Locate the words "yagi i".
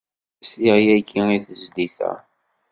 0.85-1.37